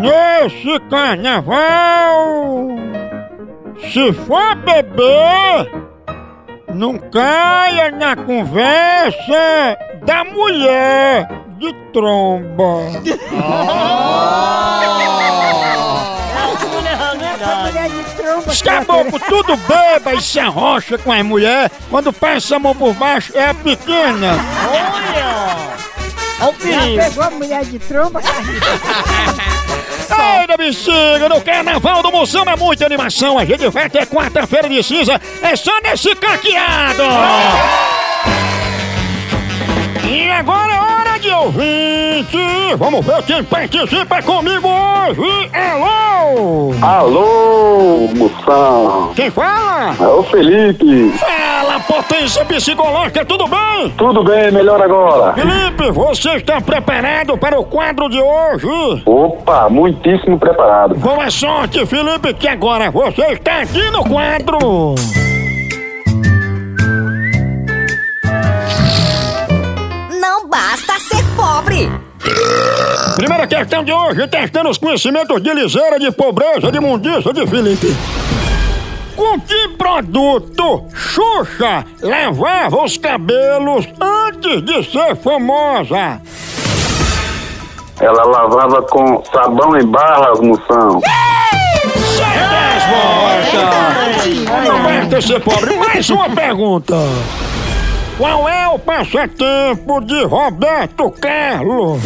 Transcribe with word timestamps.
de 0.00 0.80
carnaval, 0.88 2.68
se 3.92 4.12
for 4.12 4.56
beber, 4.56 5.70
não 6.74 6.98
caia 6.98 7.90
na 7.90 8.16
conversa 8.16 9.76
da 10.04 10.24
mulher 10.24 11.28
de 11.58 11.72
tromba. 11.92 12.80
Mulher 17.64 17.88
de 17.90 18.04
tromba. 18.16 18.50
Os 18.50 18.62
caboclos 18.62 19.22
tudo 19.28 19.56
beba 19.56 20.14
e 20.14 20.22
se 20.22 20.40
arrocha 20.40 20.96
com 20.96 21.12
as 21.12 21.22
mulheres. 21.22 21.70
Quando 21.90 22.12
passa 22.12 22.56
a 22.56 22.58
mão 22.58 22.74
por 22.74 22.94
baixo, 22.94 23.36
é 23.36 23.50
a 23.50 23.54
pequena. 23.54 24.38
Olha 24.70 25.29
o 26.48 26.52
Já 26.52 26.80
perigo. 26.80 27.02
pegou 27.02 27.24
a 27.24 27.30
mulher 27.30 27.64
de 27.64 27.78
tromba, 27.78 28.20
Ai, 30.12 30.46
da 30.46 30.56
bexiga, 30.56 31.28
no 31.28 31.40
carnaval 31.40 32.02
do 32.02 32.10
Moção 32.10 32.42
é 32.44 32.56
muita 32.56 32.84
animação. 32.84 33.38
A 33.38 33.44
gente 33.44 33.68
vai 33.68 33.84
até 33.86 34.04
quarta-feira 34.04 34.68
de 34.68 34.82
cinza. 34.82 35.20
É 35.40 35.54
só 35.56 35.70
nesse 35.82 36.14
caqueado. 36.16 37.02
E 40.06 40.30
agora 40.30 40.72
é 40.74 40.80
hora 40.80 41.18
de 41.18 41.30
ouvinte. 41.30 42.38
Vamos 42.76 43.06
ver 43.06 43.22
quem 43.22 43.44
participa 43.44 44.20
comigo 44.22 44.68
hoje. 44.68 45.50
Alô? 45.54 46.74
Alô, 46.82 48.08
moção. 48.16 49.12
Quem 49.14 49.30
fala? 49.30 49.94
É 49.98 50.06
o 50.06 50.22
Felipe. 50.24 51.14
Potência 51.86 52.44
psicológica, 52.44 53.24
tudo 53.24 53.46
bem? 53.46 53.90
Tudo 53.96 54.22
bem, 54.24 54.50
melhor 54.50 54.80
agora. 54.82 55.32
Felipe, 55.34 55.90
você 55.90 56.36
está 56.36 56.60
preparado 56.60 57.36
para 57.38 57.58
o 57.58 57.64
quadro 57.64 58.08
de 58.08 58.20
hoje? 58.20 59.02
Opa, 59.06 59.68
muitíssimo 59.68 60.38
preparado. 60.38 60.94
Boa 60.96 61.30
sorte, 61.30 61.84
Felipe, 61.86 62.34
que 62.34 62.48
agora 62.48 62.90
você 62.90 63.22
está 63.32 63.60
aqui 63.62 63.90
no 63.90 64.04
quadro. 64.04 64.94
Não 70.20 70.48
basta 70.48 70.98
ser 71.00 71.24
pobre. 71.36 71.90
Primeira 73.16 73.46
questão 73.46 73.82
de 73.82 73.92
hoje, 73.92 74.26
testando 74.28 74.68
os 74.70 74.78
conhecimentos 74.78 75.42
de 75.42 75.52
liseira, 75.52 75.98
de 75.98 76.10
pobreza, 76.12 76.70
de 76.70 76.80
mundiça 76.80 77.32
de 77.32 77.46
Felipe. 77.46 77.94
Com 79.20 79.38
que 79.38 79.68
produto 79.76 80.86
Xuxa 80.94 81.84
lavava 82.00 82.84
os 82.84 82.96
cabelos 82.96 83.86
antes 84.00 84.62
de 84.62 84.82
ser 84.90 85.14
famosa? 85.16 86.22
Ela 88.00 88.24
lavava 88.24 88.80
com 88.84 89.22
sabão 89.30 89.76
em 89.78 89.84
barras, 89.84 90.40
moção. 90.40 91.02
Não 94.64 94.82
basta 94.84 95.20
ser 95.20 95.40
pobre. 95.40 95.76
Mais 95.76 96.08
uma 96.08 96.30
pergunta. 96.30 96.96
Qual 98.16 98.48
é 98.48 98.68
o 98.68 98.78
passatempo 98.78 100.00
de 100.00 100.24
Roberto 100.24 101.10
Carlos? 101.10 102.00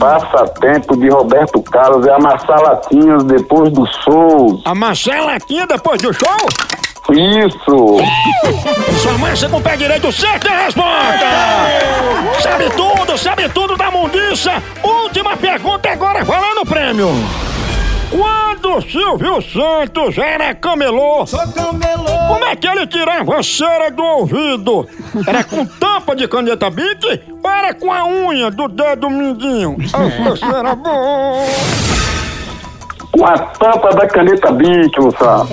Passatempo 0.00 0.96
de 0.96 1.10
Roberto 1.10 1.62
Carlos 1.62 2.06
é 2.06 2.14
amassar 2.14 2.58
latinhas 2.62 3.22
depois 3.24 3.70
do 3.70 3.86
show. 4.02 4.58
Amassar 4.64 5.22
latinha 5.26 5.66
depois 5.66 6.00
do 6.00 6.10
show? 6.14 6.48
Isso. 7.10 7.98
Sua 9.02 9.18
massa 9.18 9.46
com 9.50 9.58
o 9.58 9.60
pé 9.60 9.76
direito, 9.76 10.10
certa 10.10 10.48
resposta! 10.48 11.26
Sabe 12.40 12.70
tudo, 12.70 13.18
sabe 13.18 13.48
tudo 13.50 13.76
da 13.76 13.90
mundiça! 13.90 14.62
Última 14.82 15.36
pergunta 15.36 15.90
agora, 15.90 16.24
valendo 16.24 16.62
o 16.62 16.66
prêmio! 16.66 17.08
Quando 18.70 18.88
Silvio 18.88 19.42
Santos 19.42 20.16
era 20.16 20.54
camelô, 20.54 21.24
como 22.28 22.44
é 22.44 22.54
que 22.54 22.68
ele 22.68 22.86
tirava 22.86 23.40
a 23.40 23.42
cera 23.42 23.90
do 23.90 24.00
ouvido? 24.00 24.88
Era 25.26 25.42
com 25.42 25.66
tampa 25.66 26.14
de 26.14 26.28
caneta 26.28 26.70
Bic 26.70 27.20
ou 27.42 27.50
era 27.50 27.74
com 27.74 27.92
a 27.92 28.04
unha 28.04 28.48
do 28.48 28.68
dedo 28.68 29.10
mindinho? 29.10 29.76
Essa 29.82 30.36
cera 30.36 30.76
boa! 30.76 31.44
Com 33.10 33.26
a 33.26 33.38
tampa 33.38 33.90
da 33.90 34.06
caneta 34.06 34.52
Bic, 34.52 35.00
moção. 35.00 35.48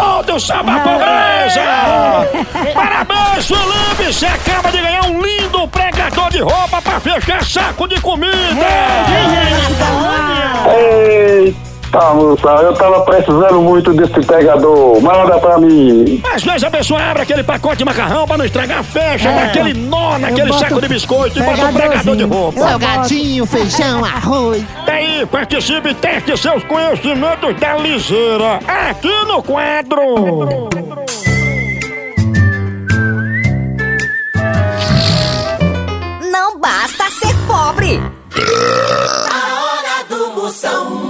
Sabe 0.00 0.24
tudo 0.24 0.40
sobre 0.40 0.72
a 0.72 0.80
pobreza! 0.80 1.60
Parabéns, 2.72 3.46
Felipe! 3.46 4.12
Você 4.12 4.26
acaba 4.26 4.70
de 4.70 4.80
ganhar 4.80 5.04
um 5.04 5.20
lindo 5.20 5.68
pregador 5.68 6.30
de 6.30 6.40
roupa 6.40 6.80
pra 6.80 6.98
fechar 7.00 7.44
saco 7.44 7.86
de 7.86 8.00
comida! 8.00 8.30
Eita, 11.92 12.14
moção, 12.14 12.56
eu 12.62 12.72
tava 12.74 13.00
precisando 13.02 13.60
muito 13.62 13.92
desse 13.92 14.24
pegador. 14.24 15.00
Manda 15.02 15.38
pra 15.40 15.58
mim. 15.58 16.22
Às 16.32 16.44
vezes 16.44 16.62
a 16.62 16.70
pessoa 16.70 17.02
abre 17.02 17.22
aquele 17.22 17.42
pacote 17.42 17.78
de 17.78 17.84
macarrão 17.84 18.26
pra 18.28 18.38
não 18.38 18.44
estragar, 18.44 18.84
fecha, 18.84 19.28
É. 19.28 19.34
dá 19.34 19.42
aquele 19.46 19.74
nó 19.74 20.16
naquele 20.16 20.52
saco 20.52 20.80
de 20.80 20.86
biscoito 20.86 21.38
e 21.38 21.42
bota 21.42 21.64
um 21.66 21.72
pregador 21.72 22.14
de 22.16 22.22
roupa. 22.24 22.60
Salgadinho, 22.60 23.44
feijão, 23.44 24.04
arroz. 24.06 24.62
Daí, 24.86 25.26
participe 25.26 25.88
e 25.88 25.94
teste 25.94 26.36
seus 26.36 26.62
conhecimentos 26.62 27.56
da 27.58 27.76
liseira 27.76 28.60
aqui 28.88 29.24
no 29.26 29.42
quadro! 29.42 30.68
Não 36.30 36.58
basta 36.58 37.04
ser 37.10 37.34
pobre. 37.46 38.00
A 39.30 39.64
hora 39.64 40.04
do 40.08 40.40
Moção. 40.40 41.09